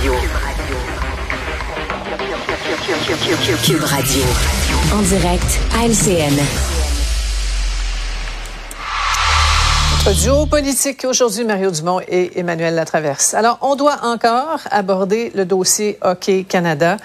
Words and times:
Radio. 0.00 0.14
Cube 3.62 3.84
Radio. 3.84 4.22
En 4.94 5.02
direct 5.02 5.60
à 5.76 5.84
LCN. 5.86 6.32
Notre 10.06 10.18
duo 10.22 10.46
politique 10.46 11.04
aujourd'hui, 11.04 11.44
Mario 11.44 11.70
Dumont 11.70 12.00
et 12.08 12.38
Emmanuel 12.38 12.76
Latraverse. 12.76 13.34
Alors, 13.34 13.58
on 13.60 13.76
doit 13.76 13.98
encore 14.02 14.60
aborder 14.70 15.32
le 15.34 15.44
dossier 15.44 15.98
Hockey 16.00 16.44
Canada. 16.44 16.96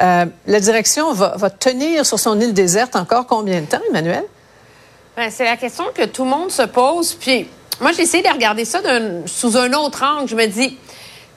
Euh, 0.00 0.26
la 0.46 0.60
direction 0.60 1.12
va, 1.12 1.34
va 1.36 1.50
tenir 1.50 2.06
sur 2.06 2.20
son 2.20 2.40
île 2.40 2.54
déserte 2.54 2.94
encore 2.94 3.26
combien 3.26 3.62
de 3.62 3.66
temps, 3.66 3.82
Emmanuel? 3.90 4.22
Ben, 5.16 5.28
c'est 5.28 5.44
la 5.44 5.56
question 5.56 5.86
que 5.92 6.04
tout 6.04 6.22
le 6.22 6.30
monde 6.30 6.52
se 6.52 6.62
pose. 6.62 7.14
Puis 7.14 7.48
moi, 7.80 7.90
j'ai 7.90 8.02
essayé 8.02 8.22
de 8.22 8.28
regarder 8.28 8.64
ça 8.64 8.78
sous 9.26 9.56
un 9.56 9.72
autre 9.72 10.04
angle. 10.04 10.28
Je 10.28 10.36
me 10.36 10.46
dis, 10.46 10.78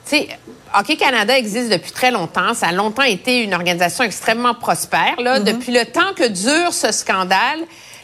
sais, 0.08 0.28
Hockey 0.74 0.96
Canada 0.96 1.36
existe 1.36 1.70
depuis 1.70 1.92
très 1.92 2.10
longtemps. 2.10 2.54
Ça 2.54 2.68
a 2.68 2.72
longtemps 2.72 3.02
été 3.02 3.42
une 3.42 3.54
organisation 3.54 4.04
extrêmement 4.04 4.54
prospère. 4.54 5.20
Là. 5.20 5.38
Mm-hmm. 5.38 5.44
Depuis 5.44 5.72
le 5.72 5.84
temps 5.84 6.12
que 6.16 6.28
dure 6.28 6.72
ce 6.72 6.92
scandale, 6.92 7.60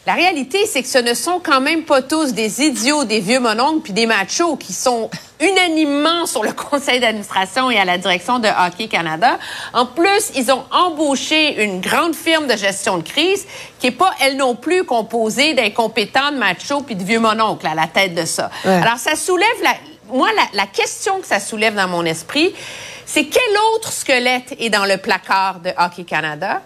la 0.06 0.12
réalité, 0.12 0.66
c'est 0.66 0.82
que 0.82 0.88
ce 0.88 0.98
ne 0.98 1.14
sont 1.14 1.40
quand 1.42 1.62
même 1.62 1.84
pas 1.84 2.02
tous 2.02 2.34
des 2.34 2.62
idiots, 2.62 3.04
des 3.04 3.20
vieux 3.20 3.40
mononcles 3.40 3.80
puis 3.80 3.92
des 3.94 4.04
machos 4.04 4.56
qui 4.56 4.74
sont 4.74 5.08
unanimement 5.40 6.26
sur 6.26 6.42
le 6.42 6.52
conseil 6.70 7.00
d'administration 7.00 7.70
et 7.70 7.78
à 7.78 7.86
la 7.86 7.96
direction 7.96 8.38
de 8.38 8.48
Hockey 8.48 8.86
Canada. 8.88 9.38
En 9.72 9.86
plus, 9.86 10.30
ils 10.36 10.52
ont 10.52 10.64
embauché 10.70 11.64
une 11.64 11.80
grande 11.80 12.14
firme 12.14 12.46
de 12.46 12.56
gestion 12.56 12.98
de 12.98 13.02
crise 13.02 13.46
qui 13.78 13.86
est 13.86 13.92
pas, 13.92 14.10
elle 14.20 14.36
non 14.36 14.54
plus, 14.54 14.84
composée 14.84 15.54
d'incompétents, 15.54 16.32
de 16.32 16.36
machos 16.36 16.82
puis 16.82 16.96
de 16.96 17.02
vieux 17.02 17.20
mononcles 17.20 17.66
à 17.66 17.74
la 17.74 17.86
tête 17.86 18.14
de 18.14 18.26
ça. 18.26 18.50
Alors, 18.64 18.98
ça 18.98 19.16
soulève 19.16 19.48
la, 19.62 19.72
moi, 20.08 20.28
la, 20.36 20.44
la 20.52 20.66
question 20.66 21.20
que 21.20 21.26
ça 21.26 21.40
soulève 21.40 21.74
dans 21.74 21.88
mon 21.88 22.04
esprit, 22.04 22.54
c'est 23.06 23.26
quel 23.26 23.42
autre 23.74 23.92
squelette 23.92 24.54
est 24.58 24.70
dans 24.70 24.86
le 24.86 24.96
placard 24.96 25.60
de 25.60 25.70
Hockey 25.78 26.04
Canada? 26.04 26.62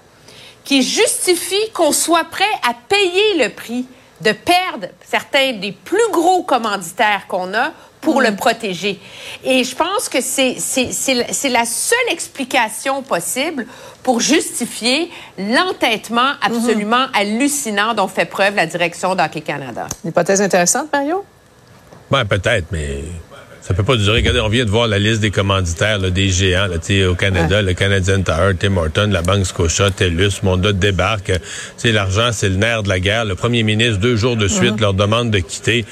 qui 0.69 0.83
justifie 0.83 1.71
qu'on 1.73 1.93
soit 1.93 2.25
prêt 2.25 2.45
à 2.63 2.75
payer 2.75 3.43
le 3.43 3.49
prix 3.49 3.87
de 4.21 4.33
perdre 4.33 4.89
certains 5.03 5.55
des 5.55 5.73
plus 5.73 6.11
gros 6.13 6.43
commanditaires 6.43 7.27
qu'on 7.27 7.55
a 7.55 7.71
pour 8.03 8.21
le 8.21 8.33
mm. 8.33 8.37
protéger? 8.37 9.01
Et 9.45 9.65
je 9.65 9.75
pense 9.75 10.11
que 10.11 10.21
c'est 10.21 11.49
la 11.49 11.65
seule 11.65 11.99
explication 12.11 13.01
possible 13.03 13.67
pour 14.03 14.21
justifier 14.21 15.11
l'entêtement 15.39 16.33
mm-hmm. 16.33 16.37
absolument 16.43 17.07
hallucinant 17.15 17.95
dont 17.95 18.07
fait 18.07 18.27
preuve 18.27 18.55
la 18.55 18.67
direction 18.67 19.15
d'Hockey 19.15 19.41
Canada. 19.41 19.87
Une 20.05 20.11
hypothèse 20.11 20.43
intéressante, 20.43 20.93
Mario? 20.93 21.25
Ben, 22.11 22.27
peut-être, 22.27 22.67
mais 22.73 23.05
ça 23.69 23.75
peut 23.75 23.83
pas 23.83 23.97
durer. 23.97 24.21
Regardez, 24.21 24.41
on 24.41 24.49
vient 24.49 24.65
de 24.65 24.71
voir 24.71 24.89
la 24.89 24.99
liste 24.99 25.21
des 25.21 25.31
commanditaires 25.31 25.99
des 25.99 26.31
géants 26.31 26.69
là, 26.69 27.09
au 27.11 27.15
Canada, 27.15 27.61
le 27.61 27.75
Canadian 27.75 28.23
Tire, 28.23 28.55
Tim 28.59 28.79
Horton, 28.79 29.11
la 29.13 29.21
Banque 29.21 29.45
Scotia, 29.45 29.91
TELUS, 29.91 30.43
Monda 30.43 30.73
débarque. 30.73 31.33
L'argent, 31.85 32.31
c'est 32.33 32.49
le 32.49 32.57
nerf 32.57 32.83
de 32.83 32.89
la 32.89 32.99
guerre. 32.99 33.27
Le 33.27 33.35
premier 33.35 33.63
ministre, 33.65 33.99
deux 33.99 34.17
jours 34.17 34.37
de 34.37 34.49
suite, 34.49 34.81
leur 34.81 34.95
demande 34.95 35.31
de 35.31 35.41
quitter. 35.41 35.85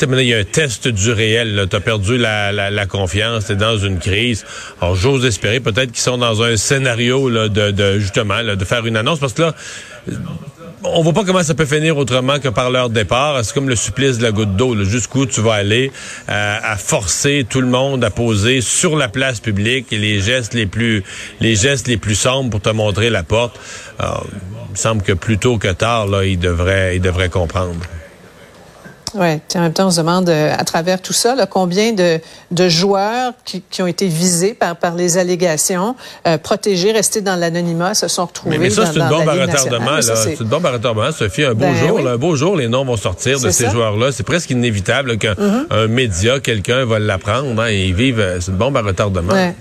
il 0.00 0.20
y 0.20 0.34
a 0.34 0.38
un 0.38 0.44
test 0.44 0.86
du 0.86 1.10
réel. 1.10 1.66
Tu 1.68 1.74
as 1.74 1.80
perdu 1.80 2.16
la, 2.16 2.52
la, 2.52 2.86
confiance, 2.86 3.46
tu 3.46 3.52
es 3.52 3.56
dans 3.56 3.76
une 3.76 3.98
crise. 3.98 4.44
Alors, 4.80 4.94
j'ose 4.94 5.24
espérer 5.24 5.58
peut-être 5.58 5.90
qu'ils 5.90 6.04
sont 6.04 6.18
dans 6.18 6.44
un 6.44 6.56
scénario 6.56 7.28
là, 7.28 7.48
de, 7.48 7.72
de 7.72 7.98
justement 7.98 8.44
de 8.44 8.64
faire 8.64 8.86
une 8.86 8.96
annonce. 8.96 9.18
Parce 9.18 9.32
que 9.32 9.42
là, 9.42 9.54
on 10.84 11.02
voit 11.02 11.12
pas 11.12 11.24
comment 11.24 11.42
ça 11.42 11.54
peut 11.54 11.66
finir 11.66 11.96
autrement 11.96 12.38
que 12.38 12.48
par 12.48 12.70
leur 12.70 12.90
départ. 12.90 13.44
C'est 13.44 13.54
comme 13.54 13.68
le 13.68 13.76
supplice 13.76 14.18
de 14.18 14.22
la 14.22 14.32
goutte 14.32 14.56
d'eau. 14.56 14.84
Jusqu'où 14.84 15.26
tu 15.26 15.40
vas 15.40 15.54
aller 15.54 15.90
euh, 16.28 16.58
à 16.62 16.76
forcer 16.76 17.46
tout 17.48 17.60
le 17.60 17.68
monde 17.68 18.04
à 18.04 18.10
poser 18.10 18.60
sur 18.60 18.96
la 18.96 19.08
place 19.08 19.40
publique 19.40 19.88
les 19.90 20.20
gestes 20.20 20.54
les 20.54 20.66
plus 20.66 21.02
les 21.40 21.56
gestes 21.56 21.88
les 21.88 21.96
plus 21.96 22.14
sombres 22.14 22.50
pour 22.50 22.60
te 22.60 22.70
montrer 22.70 23.10
la 23.10 23.22
porte. 23.22 23.58
il 24.00 24.06
me 24.72 24.76
semble 24.76 25.02
que 25.02 25.12
plus 25.12 25.38
tôt 25.38 25.58
que 25.58 25.68
tard, 25.68 26.06
là, 26.06 26.24
ils 26.24 26.38
devraient, 26.38 26.96
ils 26.96 27.02
devraient 27.02 27.30
comprendre. 27.30 27.80
Oui, 29.18 29.40
en 29.54 29.60
même 29.60 29.72
temps, 29.72 29.86
on 29.86 29.90
se 29.90 30.00
demande 30.00 30.28
euh, 30.28 30.54
à 30.56 30.64
travers 30.64 31.00
tout 31.00 31.12
ça, 31.12 31.34
combien 31.50 31.92
de, 31.92 32.20
de 32.50 32.68
joueurs 32.68 33.32
qui, 33.44 33.62
qui, 33.70 33.82
ont 33.82 33.86
été 33.86 34.08
visés 34.08 34.54
par, 34.54 34.76
par 34.76 34.94
les 34.94 35.18
allégations, 35.18 35.96
euh, 36.26 36.38
protégés, 36.38 36.92
restés 36.92 37.20
dans 37.20 37.36
l'anonymat, 37.36 37.94
se 37.94 38.08
sont 38.08 38.26
retrouvés. 38.26 38.58
Mais, 38.58 38.64
mais 38.64 38.70
ça, 38.70 38.86
c'est 38.86 38.98
une 38.98 39.08
bombe 39.08 39.28
à 39.28 39.32
retardement. 39.32 40.00
C'est 40.00 40.40
une 40.40 40.48
bombe 40.48 40.66
à 40.66 40.72
retardement, 40.72 41.12
Sophie. 41.12 41.44
Un 41.44 41.54
beau 41.54 41.60
ben 41.60 41.74
jour, 41.74 42.06
un 42.06 42.16
beau 42.16 42.36
jour, 42.36 42.56
les 42.56 42.68
noms 42.68 42.84
vont 42.84 42.96
sortir 42.96 43.40
de 43.40 43.50
ces 43.50 43.70
joueurs-là. 43.70 44.12
C'est 44.12 44.22
presque 44.22 44.50
inévitable 44.50 45.18
qu'un 45.18 45.34
mm-hmm. 45.34 45.86
média, 45.86 46.40
quelqu'un 46.40 46.84
va 46.84 46.98
l'apprendre 46.98 47.60
hein, 47.60 47.68
et 47.68 47.86
ils 47.86 47.94
vivent. 47.94 48.20
Euh, 48.20 48.38
c'est 48.40 48.50
une 48.50 48.56
bombe 48.56 48.76
à 48.76 48.82
retardement. 48.82 49.32
Ouais, 49.32 49.54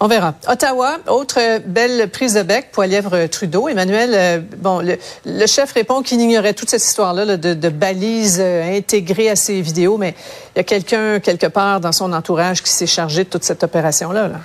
on 0.00 0.06
verra. 0.06 0.34
Ottawa, 0.48 0.98
autre 1.08 1.38
belle 1.66 2.08
prise 2.10 2.34
de 2.34 2.42
bec, 2.42 2.70
Poilièvre 2.72 3.28
Trudeau. 3.28 3.68
Emmanuel, 3.68 4.10
euh, 4.14 4.40
bon, 4.58 4.80
le, 4.80 5.46
chef 5.46 5.72
répond 5.72 6.02
qu'il 6.02 6.20
ignorait 6.20 6.54
toute 6.54 6.70
cette 6.70 6.84
histoire-là 6.84 7.36
de, 7.36 7.68
balises 7.68 8.38
euh, 8.40 8.76
intégrées 8.76 9.30
à 9.30 9.36
ses 9.36 9.60
vidéos, 9.60 9.98
mais 9.98 10.14
il 10.54 10.58
y 10.58 10.60
a 10.60 10.64
quelqu'un 10.64 11.20
quelque 11.20 11.46
part 11.46 11.80
dans 11.80 11.92
son 11.92 12.12
entourage 12.12 12.62
qui 12.62 12.70
s'est 12.70 12.86
chargé 12.86 13.24
de 13.24 13.28
toute 13.28 13.44
cette 13.44 13.62
opération-là. 13.62 14.28
Là. 14.28 14.36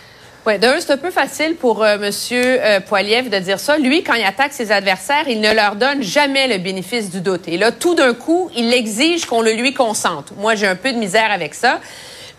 Oui, 0.45 0.59
d'un, 0.59 0.79
c'est 0.79 0.91
un 0.91 0.97
peu 0.97 1.09
facile 1.09 1.55
pour 1.55 1.83
euh, 1.83 1.97
Monsieur 1.97 2.59
M. 2.61 2.83
Poilievre 2.83 3.31
de 3.31 3.39
dire 3.39 3.59
ça. 3.59 3.77
Lui, 3.79 4.03
quand 4.03 4.13
il 4.13 4.23
attaque 4.23 4.53
ses 4.53 4.71
adversaires, 4.71 5.27
il 5.27 5.41
ne 5.41 5.51
leur 5.51 5.75
donne 5.75 6.03
jamais 6.03 6.47
le 6.47 6.59
bénéfice 6.59 7.09
du 7.09 7.21
doute. 7.21 7.47
Et 7.47 7.57
là, 7.57 7.71
tout 7.71 7.95
d'un 7.95 8.13
coup, 8.13 8.51
il 8.55 8.71
exige 8.71 9.25
qu'on 9.25 9.41
le 9.41 9.53
lui 9.53 9.73
consente. 9.73 10.33
Moi, 10.37 10.53
j'ai 10.53 10.67
un 10.67 10.75
peu 10.75 10.91
de 10.91 10.97
misère 10.97 11.31
avec 11.31 11.55
ça. 11.55 11.79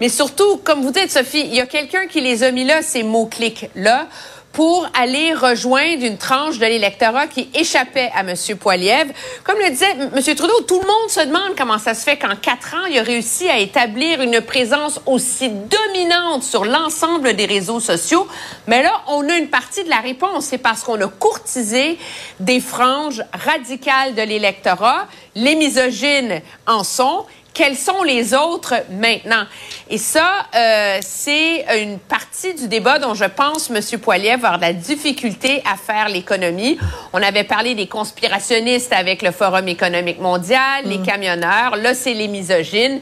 Mais 0.00 0.08
surtout, 0.08 0.58
comme 0.58 0.82
vous 0.82 0.90
dites, 0.90 1.10
Sophie, 1.10 1.46
il 1.46 1.54
y 1.54 1.60
a 1.60 1.66
quelqu'un 1.66 2.06
qui 2.06 2.20
les 2.20 2.42
a 2.42 2.50
mis 2.50 2.64
là, 2.64 2.82
ces 2.82 3.02
mots-clics-là, 3.02 4.08
pour 4.56 4.88
aller 4.98 5.34
rejoindre 5.34 6.02
une 6.02 6.16
tranche 6.16 6.58
de 6.58 6.64
l'électorat 6.64 7.26
qui 7.26 7.50
échappait 7.52 8.10
à 8.14 8.20
M. 8.20 8.34
Poiliev. 8.58 9.12
Comme 9.44 9.58
le 9.58 9.68
disait 9.68 9.90
M. 9.90 10.34
Trudeau, 10.34 10.62
tout 10.62 10.80
le 10.80 10.86
monde 10.86 11.10
se 11.10 11.20
demande 11.20 11.54
comment 11.58 11.78
ça 11.78 11.92
se 11.92 12.02
fait 12.02 12.16
qu'en 12.16 12.34
quatre 12.36 12.74
ans, 12.74 12.86
il 12.90 12.98
a 12.98 13.02
réussi 13.02 13.50
à 13.50 13.58
établir 13.58 14.22
une 14.22 14.40
présence 14.40 14.98
aussi 15.04 15.50
dominante 15.50 16.42
sur 16.42 16.64
l'ensemble 16.64 17.34
des 17.34 17.44
réseaux 17.44 17.80
sociaux. 17.80 18.26
Mais 18.66 18.82
là, 18.82 19.02
on 19.08 19.28
a 19.28 19.36
une 19.36 19.48
partie 19.48 19.84
de 19.84 19.90
la 19.90 20.00
réponse. 20.00 20.46
C'est 20.46 20.56
parce 20.56 20.82
qu'on 20.82 20.98
a 21.02 21.08
courtisé 21.08 21.98
des 22.40 22.60
franges 22.60 23.22
radicales 23.34 24.14
de 24.14 24.22
l'électorat. 24.22 25.06
Les 25.34 25.54
misogynes 25.54 26.40
en 26.66 26.82
sont 26.82 27.26
quels 27.56 27.76
sont 27.76 28.02
les 28.02 28.34
autres 28.34 28.74
maintenant? 28.90 29.46
Et 29.88 29.96
ça, 29.96 30.46
euh, 30.54 30.98
c'est 31.00 31.64
une 31.82 31.98
partie 31.98 32.25
du 32.44 32.68
débat 32.68 32.98
dont 32.98 33.14
je 33.14 33.24
pense 33.24 33.70
M. 33.70 33.98
Poilier 33.98 34.36
va 34.36 34.48
avoir 34.48 34.58
de 34.58 34.64
la 34.64 34.72
difficulté 34.72 35.62
à 35.64 35.76
faire 35.76 36.08
l'économie. 36.08 36.78
On 37.12 37.22
avait 37.22 37.44
parlé 37.44 37.74
des 37.74 37.86
conspirationnistes 37.86 38.92
avec 38.92 39.22
le 39.22 39.30
Forum 39.30 39.66
économique 39.68 40.20
mondial, 40.20 40.84
les 40.84 40.98
mm. 40.98 41.06
camionneurs. 41.06 41.76
Là, 41.76 41.94
c'est 41.94 42.12
les 42.12 42.28
misogynes. 42.28 43.00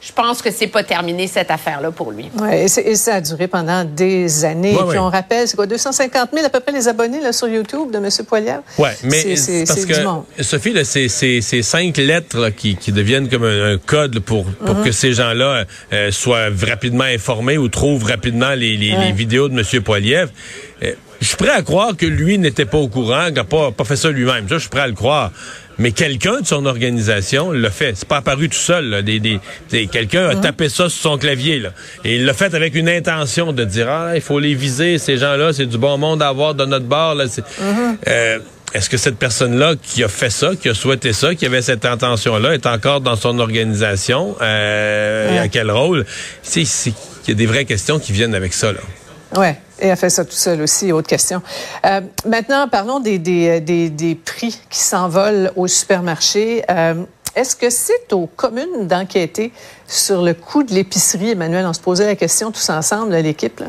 Je 0.00 0.12
pense 0.12 0.42
que 0.42 0.50
c'est 0.50 0.66
pas 0.66 0.82
terminé 0.82 1.26
cette 1.26 1.50
affaire-là 1.50 1.90
pour 1.90 2.12
lui. 2.12 2.30
Oui, 2.38 2.54
et, 2.54 2.68
ça 2.68 3.14
a 3.14 3.20
duré 3.22 3.48
pendant 3.48 3.84
des 3.84 4.44
années. 4.44 4.76
puis 4.88 4.98
on 4.98 5.08
rappelle, 5.08 5.48
c'est 5.48 5.56
quoi, 5.56 5.66
250 5.66 6.30
000 6.34 6.44
à 6.44 6.50
peu 6.50 6.60
près 6.60 6.72
les 6.72 6.86
abonnés 6.86 7.20
là, 7.20 7.32
sur 7.32 7.48
YouTube 7.48 7.90
de 7.90 7.96
M. 7.96 8.08
Poilier? 8.26 8.56
Oui, 8.78 8.90
mais 9.04 9.36
c'est 9.36 9.64
parce 9.66 9.86
que, 9.86 10.42
Sophie, 10.42 10.74
c'est 10.84 11.08
ces 11.08 11.62
cinq 11.62 11.96
lettres 11.96 12.50
qui, 12.50 12.76
qui, 12.76 12.92
deviennent 12.92 13.28
comme 13.28 13.44
un, 13.44 13.78
code 13.78 14.20
pour, 14.20 14.44
pour 14.44 14.76
mm-hmm. 14.76 14.84
que 14.84 14.92
ces 14.92 15.14
gens-là 15.14 15.64
euh, 15.92 16.10
soient 16.10 16.48
rapidement 16.66 17.04
informés 17.04 17.58
ou 17.58 17.68
trouvent 17.68 18.04
rapidement 18.04 18.50
les, 18.50 18.73
les, 18.76 19.12
vidéos 19.12 19.48
de 19.48 19.58
M. 19.58 19.82
Poiliev. 19.82 20.30
Euh, 20.82 20.92
je 21.20 21.28
suis 21.28 21.36
prêt 21.36 21.50
à 21.50 21.62
croire 21.62 21.96
que 21.96 22.06
lui 22.06 22.38
n'était 22.38 22.66
pas 22.66 22.78
au 22.78 22.88
courant, 22.88 23.26
qu'il 23.26 23.34
n'a 23.34 23.44
pas, 23.44 23.70
pas 23.70 23.84
fait 23.84 23.96
ça 23.96 24.10
lui-même. 24.10 24.46
je 24.48 24.58
suis 24.58 24.68
prêt 24.68 24.82
à 24.82 24.86
le 24.86 24.92
croire. 24.92 25.30
Mais 25.78 25.90
quelqu'un 25.90 26.40
de 26.40 26.46
son 26.46 26.66
organisation 26.66 27.50
l'a 27.50 27.70
fait. 27.70 27.96
C'est 27.96 28.06
pas 28.06 28.18
apparu 28.18 28.48
tout 28.48 28.56
seul. 28.56 29.02
Des, 29.02 29.18
des, 29.18 29.40
quelqu'un 29.88 30.28
a 30.28 30.36
tapé 30.36 30.68
ça 30.68 30.88
sur 30.88 31.10
son 31.10 31.18
clavier. 31.18 31.58
Là. 31.58 31.70
Et 32.04 32.16
il 32.16 32.24
l'a 32.24 32.34
fait 32.34 32.54
avec 32.54 32.74
une 32.74 32.88
intention 32.88 33.52
de 33.52 33.64
dire 33.64 33.88
Ah, 33.88 34.12
il 34.14 34.20
faut 34.20 34.38
les 34.38 34.54
viser, 34.54 34.98
ces 34.98 35.16
gens-là, 35.16 35.52
c'est 35.52 35.66
du 35.66 35.78
bon 35.78 35.98
monde 35.98 36.22
à 36.22 36.28
avoir 36.28 36.54
de 36.54 36.64
notre 36.64 36.86
bord. 36.86 37.14
Là. 37.14 37.24
Euh, 38.06 38.38
est-ce 38.72 38.88
que 38.88 38.96
cette 38.96 39.16
personne-là 39.18 39.74
qui 39.80 40.02
a 40.02 40.08
fait 40.08 40.30
ça, 40.30 40.56
qui 40.56 40.68
a 40.68 40.74
souhaité 40.74 41.12
ça, 41.12 41.34
qui 41.34 41.46
avait 41.46 41.62
cette 41.62 41.84
intention-là, 41.84 42.54
est 42.54 42.66
encore 42.66 43.00
dans 43.00 43.16
son 43.16 43.38
organisation? 43.38 44.36
Euh, 44.40 45.42
À 45.42 45.48
quel 45.48 45.70
rôle? 45.70 46.06
Il 46.56 46.66
y 47.28 47.30
a 47.30 47.34
des 47.34 47.46
vraies 47.46 47.64
questions 47.64 47.98
qui 47.98 48.12
viennent 48.12 48.34
avec 48.34 48.52
ça. 48.52 48.72
Là. 48.72 48.80
Oui, 49.36 49.48
et 49.80 49.90
a 49.90 49.96
fait 49.96 50.10
ça 50.10 50.24
tout 50.24 50.32
seul 50.32 50.60
aussi, 50.62 50.92
autre 50.92 51.08
question. 51.08 51.42
Euh, 51.86 52.00
maintenant, 52.26 52.68
parlons 52.68 53.00
des, 53.00 53.18
des, 53.18 53.60
des, 53.60 53.90
des 53.90 54.14
prix 54.14 54.58
qui 54.70 54.78
s'envolent 54.80 55.50
au 55.56 55.66
supermarché. 55.66 56.62
Euh, 56.70 56.94
Est-ce 57.34 57.56
que 57.56 57.70
c'est 57.70 58.12
aux 58.12 58.26
communes 58.26 58.86
d'enquêter 58.86 59.52
sur 59.88 60.22
le 60.22 60.34
coût 60.34 60.62
de 60.62 60.72
l'épicerie, 60.72 61.30
Emmanuel? 61.30 61.66
On 61.66 61.72
se 61.72 61.80
posait 61.80 62.06
la 62.06 62.14
question 62.16 62.52
tous 62.52 62.70
ensemble, 62.70 63.14
l'équipe. 63.16 63.62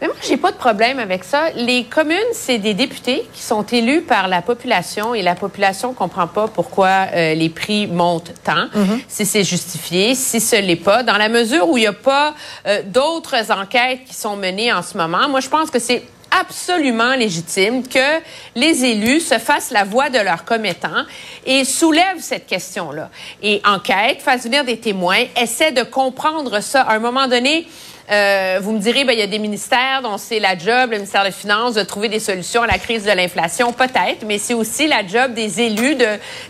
Mais 0.00 0.08
moi, 0.08 0.16
j'ai 0.22 0.36
pas 0.36 0.50
de 0.50 0.56
problème 0.56 0.98
avec 0.98 1.24
ça. 1.24 1.50
Les 1.54 1.84
communes, 1.84 2.18
c'est 2.32 2.58
des 2.58 2.74
députés 2.74 3.26
qui 3.32 3.42
sont 3.42 3.62
élus 3.62 4.02
par 4.02 4.28
la 4.28 4.42
population 4.42 5.14
et 5.14 5.22
la 5.22 5.34
population 5.34 5.94
comprend 5.94 6.26
pas 6.26 6.48
pourquoi 6.48 7.06
euh, 7.14 7.34
les 7.34 7.48
prix 7.48 7.86
montent 7.86 8.32
tant, 8.42 8.66
mhm. 8.74 9.00
si 9.08 9.24
c'est 9.24 9.44
justifié, 9.44 10.14
si 10.14 10.40
ce 10.40 10.56
l'est 10.56 10.76
pas. 10.76 11.02
Dans 11.02 11.16
la 11.16 11.28
mesure 11.28 11.68
où 11.68 11.78
il 11.78 11.82
n'y 11.82 11.86
a 11.86 11.92
pas 11.92 12.34
euh, 12.66 12.82
d'autres 12.84 13.52
enquêtes 13.52 14.04
qui 14.04 14.14
sont 14.14 14.36
menées 14.36 14.72
en 14.72 14.82
ce 14.82 14.96
moment, 14.96 15.28
moi, 15.28 15.40
je 15.40 15.48
pense 15.48 15.70
que 15.70 15.78
c'est 15.78 16.02
absolument 16.40 17.14
légitime 17.14 17.86
que 17.86 18.20
les 18.54 18.84
élus 18.84 19.20
se 19.20 19.38
fassent 19.38 19.70
la 19.70 19.84
voix 19.84 20.10
de 20.10 20.18
leurs 20.18 20.44
commettants 20.44 21.04
et 21.46 21.64
soulèvent 21.64 22.20
cette 22.20 22.46
question-là. 22.46 23.10
Et 23.42 23.62
enquête, 23.64 24.20
fassent 24.20 24.44
venir 24.44 24.64
des 24.64 24.78
témoins, 24.78 25.24
essaient 25.40 25.72
de 25.72 25.82
comprendre 25.82 26.60
ça. 26.60 26.82
À 26.82 26.94
un 26.94 26.98
moment 26.98 27.28
donné, 27.28 27.66
euh, 28.10 28.58
vous 28.62 28.72
me 28.72 28.78
direz, 28.78 29.04
ben, 29.04 29.12
il 29.12 29.18
y 29.18 29.22
a 29.22 29.26
des 29.26 29.38
ministères 29.38 30.02
dont 30.02 30.18
c'est 30.18 30.38
la 30.38 30.58
job, 30.58 30.90
le 30.90 30.96
ministère 30.96 31.24
des 31.24 31.30
Finances, 31.30 31.74
de 31.74 31.82
trouver 31.82 32.08
des 32.08 32.20
solutions 32.20 32.62
à 32.62 32.66
la 32.66 32.78
crise 32.78 33.04
de 33.04 33.10
l'inflation, 33.10 33.72
peut-être, 33.72 34.24
mais 34.26 34.38
c'est 34.38 34.54
aussi 34.54 34.86
la 34.86 35.06
job 35.06 35.32
des 35.32 35.62
élus 35.62 35.96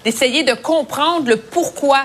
d'essayer 0.04 0.42
de, 0.42 0.54
comprendre 0.54 1.28
le 1.28 1.36
pourquoi 1.36 2.04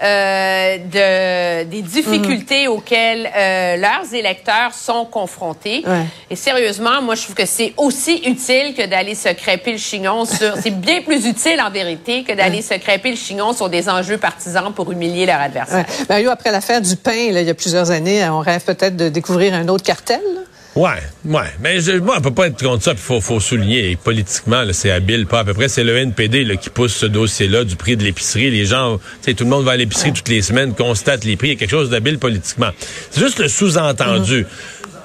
de, 0.00 1.64
des 1.64 1.82
difficultés 1.82 2.66
mhm. 2.66 2.72
auxquelles 2.72 3.30
euh, 3.34 3.76
leurs 3.76 4.14
électeurs 4.14 4.72
sont 4.72 5.04
confrontés. 5.04 5.84
Et 6.30 6.36
sérieusement, 6.36 7.02
moi, 7.02 7.14
je 7.14 7.22
trouve 7.22 7.34
que 7.34 7.46
c'est 7.46 7.72
aussi 7.76 8.22
utile 8.24 8.74
que 8.76 8.86
d'aller 8.86 9.14
se 9.14 9.28
crêper 9.30 9.72
le 9.72 9.78
chignon 9.78 10.24
sur... 10.24 10.56
c'est 10.62 10.70
bien 10.70 11.02
plus 11.02 11.26
utile, 11.26 11.60
en 11.60 11.70
vérité, 11.70 12.24
que 12.24 12.32
d'aller 12.32 12.62
se 12.62 12.74
crêper 12.74 13.10
le 13.10 13.16
chignon 13.16 13.52
sur 13.52 13.68
des 13.68 13.88
enjeux 13.88 14.18
partisans 14.18 14.72
pour 14.72 14.90
humilier 14.92 15.26
leur 15.26 15.40
adversaire. 15.40 15.86
Mario, 16.08 16.30
après 16.30 16.50
l'affaire 16.50 16.80
du 16.80 16.96
pain, 16.96 17.32
là, 17.32 17.40
il 17.40 17.46
y 17.46 17.50
a 17.50 17.54
plusieurs 17.54 17.90
années, 17.90 18.28
on 18.28 18.40
rêve 18.40 18.64
peut-être 18.64 18.96
de 18.96 19.08
découvrir 19.08 19.54
un 19.54 19.68
autre 19.68 19.84
cartel. 19.84 20.20
Ouais, 20.78 21.02
ouais. 21.24 21.40
Mais 21.60 21.80
je, 21.80 21.90
moi, 21.98 22.14
on 22.18 22.20
peut 22.20 22.32
pas 22.32 22.46
être 22.46 22.62
contre 22.62 22.84
ça. 22.84 22.92
Il 22.92 22.98
faut, 22.98 23.20
faut 23.20 23.40
souligner, 23.40 23.96
politiquement, 23.96 24.62
c'est 24.70 24.92
habile, 24.92 25.26
pas 25.26 25.40
à 25.40 25.44
peu 25.44 25.52
près. 25.52 25.68
C'est 25.68 25.82
le 25.82 25.96
NPD 25.96 26.56
qui 26.56 26.70
pousse 26.70 26.94
ce 26.94 27.06
dossier-là 27.06 27.64
du 27.64 27.74
prix 27.74 27.96
de 27.96 28.04
l'épicerie. 28.04 28.48
Les 28.52 28.64
gens, 28.64 29.00
tu 29.24 29.34
tout 29.34 29.42
le 29.42 29.50
monde 29.50 29.64
va 29.64 29.72
à 29.72 29.76
l'épicerie 29.76 30.12
toutes 30.12 30.28
les 30.28 30.40
semaines, 30.40 30.76
constate 30.76 31.24
les 31.24 31.34
prix. 31.34 31.48
Il 31.48 31.54
y 31.54 31.56
a 31.56 31.58
quelque 31.58 31.72
chose 31.72 31.90
d'habile 31.90 32.20
politiquement. 32.20 32.70
C'est 33.10 33.20
juste 33.20 33.40
le 33.40 33.48
sous-entendu. 33.48 34.46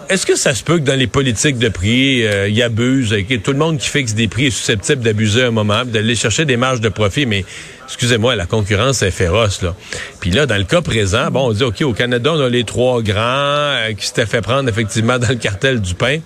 Est-ce 0.09 0.25
que 0.25 0.35
ça 0.35 0.53
se 0.53 0.63
peut 0.63 0.79
que 0.79 0.83
dans 0.83 0.97
les 0.97 1.07
politiques 1.07 1.57
de 1.57 1.69
prix, 1.69 2.25
euh, 2.25 2.49
il 2.49 2.61
abuse, 2.61 3.15
que 3.27 3.35
tout 3.35 3.51
le 3.51 3.57
monde 3.57 3.77
qui 3.77 3.87
fixe 3.87 4.13
des 4.13 4.27
prix 4.27 4.47
est 4.47 4.51
susceptible 4.51 5.01
d'abuser 5.01 5.43
un 5.43 5.51
moment, 5.51 5.85
d'aller 5.85 6.15
chercher 6.15 6.45
des 6.45 6.57
marges 6.57 6.81
de 6.81 6.89
profit, 6.89 7.25
mais 7.25 7.45
excusez-moi, 7.85 8.35
la 8.35 8.45
concurrence 8.45 9.01
est 9.01 9.11
féroce 9.11 9.61
là. 9.61 9.75
Puis 10.19 10.31
là, 10.31 10.45
dans 10.45 10.57
le 10.57 10.65
cas 10.65 10.81
présent, 10.81 11.31
bon, 11.31 11.49
on 11.49 11.51
dit 11.53 11.63
ok, 11.63 11.81
au 11.81 11.93
Canada, 11.93 12.31
on 12.33 12.41
a 12.41 12.49
les 12.49 12.63
trois 12.63 13.01
grands 13.01 13.17
euh, 13.17 13.93
qui 13.97 14.05
s'étaient 14.05 14.25
fait 14.25 14.41
prendre 14.41 14.67
effectivement 14.69 15.19
dans 15.19 15.29
le 15.29 15.35
cartel 15.35 15.79
du 15.79 15.93
pain. 15.93 16.19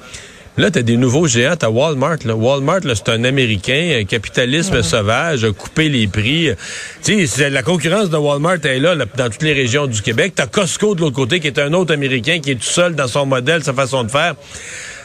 Là, 0.58 0.72
tu 0.72 0.80
as 0.80 0.82
des 0.82 0.98
nouveaux 0.98 1.28
géants, 1.28 1.56
tu 1.56 1.68
Walmart. 1.68 2.18
Là. 2.26 2.36
Walmart, 2.36 2.82
c'est 2.84 3.10
un 3.10 3.24
Américain, 3.24 4.00
un 4.02 4.06
capitalisme 4.06 4.82
sauvage, 4.82 5.44
a 5.44 5.52
coupé 5.52 5.88
les 5.88 6.08
prix. 6.08 6.50
Tu 7.04 7.28
sais, 7.28 7.52
la 7.52 7.62
concurrence 7.62 8.10
de 8.10 8.18
Walmart 8.18 8.66
est 8.66 8.80
là, 8.80 8.96
dans 8.96 9.30
toutes 9.30 9.44
les 9.44 9.54
régions 9.54 9.86
du 9.86 10.02
Québec. 10.02 10.34
Tu 10.36 10.42
as 10.42 10.48
Costco 10.48 10.96
de 10.96 11.02
l'autre 11.02 11.16
côté, 11.16 11.40
qui 11.40 11.46
est 11.46 11.60
un 11.60 11.74
autre 11.74 11.94
Américain, 11.94 12.40
qui 12.40 12.52
est 12.52 12.56
tout 12.56 12.64
seul 12.64 12.96
dans 12.96 13.08
son 13.08 13.28
modèle, 13.28 13.64
sa 13.64 13.74
façon 13.74 14.04
de 14.04 14.10
faire. 14.10 14.34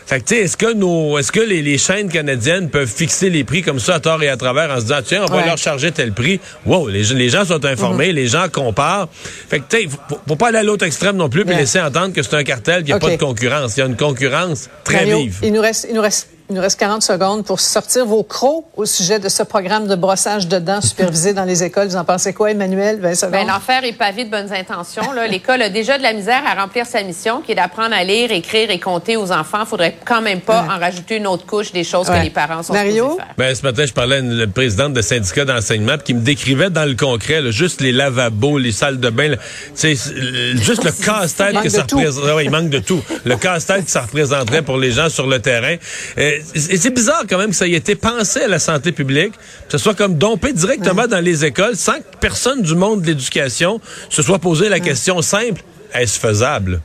Fait 0.06 0.20
que, 0.20 0.24
tu 0.26 0.34
sais, 0.34 0.40
est-ce 0.42 0.56
que 0.56 0.72
nos, 0.72 1.18
est-ce 1.18 1.32
que 1.32 1.40
les, 1.40 1.78
chaînes 1.78 2.08
canadiennes 2.08 2.68
peuvent 2.70 2.88
fixer 2.88 3.30
les 3.30 3.44
prix 3.44 3.62
comme 3.62 3.78
ça 3.78 3.94
à 3.94 4.00
tort 4.00 4.22
et 4.22 4.28
à 4.28 4.36
travers 4.36 4.70
en 4.70 4.76
se 4.76 4.82
disant, 4.82 5.00
tiens, 5.04 5.24
on 5.28 5.32
va 5.32 5.46
leur 5.46 5.58
charger 5.58 5.90
tel 5.92 6.12
prix? 6.12 6.40
Wow, 6.66 6.88
les, 6.88 7.02
les 7.02 7.28
gens 7.28 7.44
sont 7.44 7.64
informés, 7.64 8.08
mhm. 8.08 8.16
les 8.16 8.26
gens 8.26 8.48
comparent. 8.48 9.08
Fait 9.48 9.60
que, 9.60 9.64
tu 9.68 9.82
sais, 9.82 9.88
faut, 10.26 10.36
pas 10.36 10.48
aller 10.48 10.58
à 10.58 10.62
l'autre 10.62 10.84
extrême 10.84 11.16
non 11.16 11.28
plus 11.28 11.44
puis 11.44 11.54
laisser 11.54 11.80
entendre 11.80 12.12
que 12.12 12.22
c'est 12.22 12.34
un 12.34 12.44
cartel, 12.44 12.82
qui 12.82 12.86
n'y 12.86 12.92
a 12.92 12.98
pas 12.98 13.10
de 13.10 13.16
concurrence. 13.16 13.76
Il 13.76 13.80
y 13.80 13.82
a 13.82 13.86
une 13.86 13.96
concurrence 13.96 14.68
très 14.84 15.04
vive. 15.04 15.38
Il 15.42 15.52
nous 15.52 15.60
reste, 15.60 15.86
il 15.88 15.94
nous 15.94 16.02
reste 16.02 16.28
il 16.52 16.56
nous 16.56 16.60
reste 16.60 16.78
40 16.78 17.02
secondes 17.02 17.46
pour 17.46 17.60
sortir 17.60 18.04
vos 18.04 18.22
crocs 18.22 18.66
au 18.76 18.84
sujet 18.84 19.18
de 19.18 19.30
ce 19.30 19.42
programme 19.42 19.86
de 19.86 19.94
brossage 19.94 20.48
de 20.48 20.58
dents 20.58 20.82
supervisé 20.82 21.32
dans 21.32 21.44
les 21.46 21.62
écoles. 21.62 21.88
Vous 21.88 21.96
en 21.96 22.04
pensez 22.04 22.34
quoi, 22.34 22.50
Emmanuel? 22.50 23.00
Ben, 23.00 23.46
l'enfer 23.46 23.84
est 23.84 23.94
pavé 23.94 24.26
de 24.26 24.30
bonnes 24.30 24.52
intentions. 24.52 25.02
L'école 25.30 25.62
a 25.62 25.70
déjà 25.70 25.96
de 25.96 26.02
la 26.02 26.12
misère 26.12 26.42
à 26.46 26.60
remplir 26.60 26.84
sa 26.84 27.02
mission, 27.04 27.40
qui 27.40 27.52
est 27.52 27.54
d'apprendre 27.54 27.94
à 27.94 28.04
lire, 28.04 28.30
écrire 28.32 28.70
et 28.70 28.78
compter 28.78 29.16
aux 29.16 29.32
enfants. 29.32 29.60
Il 29.62 29.66
faudrait 29.66 29.96
quand 30.04 30.20
même 30.20 30.42
pas 30.42 30.66
en 30.68 30.78
rajouter 30.78 31.16
une 31.16 31.26
autre 31.26 31.46
couche 31.46 31.72
des 31.72 31.84
choses 31.84 32.08
que 32.08 32.22
les 32.22 32.28
parents 32.28 32.62
sont 32.62 32.74
Mario? 32.74 33.16
faire. 33.16 33.28
Ben, 33.38 33.54
ce 33.54 33.62
matin, 33.62 33.86
je 33.86 33.94
parlais 33.94 34.16
à 34.16 34.18
une 34.18 34.46
présidente 34.48 34.92
de 34.92 35.00
syndicat 35.00 35.46
d'enseignement 35.46 35.96
qui 35.96 36.12
me 36.12 36.20
décrivait 36.20 36.68
dans 36.68 36.84
le 36.84 36.96
concret 36.96 37.50
juste 37.50 37.80
les 37.80 37.92
lavabos, 37.92 38.58
les 38.58 38.72
salles 38.72 39.00
de 39.00 39.08
bain. 39.08 39.36
C'est 39.74 39.94
juste 40.56 40.84
le 40.84 40.92
casse-tête 40.92 41.62
que 41.62 41.70
ça 41.70 41.82
représente. 41.84 42.42
il 42.42 42.50
manque 42.50 42.68
de 42.68 42.80
tout. 42.80 43.02
Le 43.24 43.36
casse-tête 43.36 43.86
que 43.86 43.90
ça 43.90 44.02
représenterait 44.02 44.60
pour 44.60 44.76
les 44.76 44.90
gens 44.90 45.08
sur 45.08 45.26
le 45.26 45.40
terrain. 45.40 45.76
Euh, 46.18 46.32
et 46.32 46.41
c'est 46.54 46.94
bizarre 46.94 47.24
quand 47.28 47.38
même 47.38 47.50
que 47.50 47.56
ça 47.56 47.66
ait 47.66 47.72
été 47.72 47.94
pensé 47.94 48.42
à 48.42 48.48
la 48.48 48.58
santé 48.58 48.92
publique, 48.92 49.32
que 49.32 49.72
ce 49.72 49.78
soit 49.78 49.94
comme 49.94 50.16
dompé 50.16 50.52
directement 50.52 51.06
dans 51.06 51.20
les 51.20 51.44
écoles 51.44 51.76
sans 51.76 51.94
que 51.94 52.16
personne 52.20 52.62
du 52.62 52.74
monde 52.74 53.02
de 53.02 53.06
l'éducation 53.08 53.80
se 54.08 54.22
soit 54.22 54.38
posé 54.38 54.68
la 54.68 54.80
question 54.80 55.22
simple, 55.22 55.62
est-ce 55.94 56.18
faisable? 56.18 56.80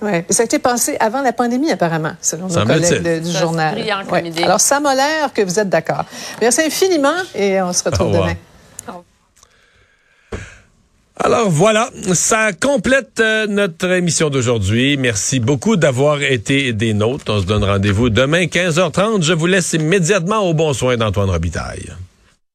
Oui, 0.00 0.12
ça 0.30 0.42
a 0.42 0.46
été 0.46 0.60
pensé 0.60 0.96
avant 1.00 1.22
la 1.22 1.32
pandémie, 1.32 1.72
apparemment, 1.72 2.12
selon 2.20 2.46
nos 2.46 2.64
collègues 2.64 3.22
du 3.22 3.32
journal. 3.32 3.76
Alors, 4.44 4.60
ça 4.60 4.78
m'a 4.78 4.94
l'air 4.94 5.32
que 5.32 5.42
vous 5.42 5.58
êtes 5.58 5.68
d'accord. 5.68 6.04
Merci 6.40 6.62
infiniment 6.62 7.16
et 7.34 7.60
on 7.60 7.72
se 7.72 7.82
retrouve 7.82 8.12
demain. 8.12 8.34
Alors 11.20 11.50
voilà, 11.50 11.90
ça 12.14 12.52
complète 12.52 13.18
euh, 13.20 13.46
notre 13.48 13.90
émission 13.90 14.30
d'aujourd'hui. 14.30 14.96
Merci 14.96 15.40
beaucoup 15.40 15.76
d'avoir 15.76 16.22
été 16.22 16.72
des 16.72 16.94
nôtres. 16.94 17.24
On 17.28 17.40
se 17.40 17.46
donne 17.46 17.64
rendez-vous 17.64 18.08
demain 18.08 18.44
15h30. 18.44 19.22
Je 19.22 19.32
vous 19.32 19.46
laisse 19.46 19.72
immédiatement 19.72 20.48
au 20.48 20.54
bon 20.54 20.72
soin 20.72 20.96
d'Antoine 20.96 21.30
Robitaille. 21.30 21.92